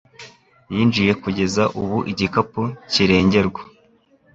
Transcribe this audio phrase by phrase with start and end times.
[0.73, 2.61] yinjiye kugeza ubu igikapu
[2.91, 3.61] kirengerwa